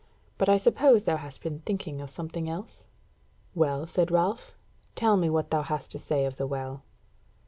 [0.39, 2.85] But I suppose thou hast been thinking of something else?"
[3.53, 4.55] "Well," said Ralph,
[4.95, 6.81] "tell me what thou hast to say of the Well."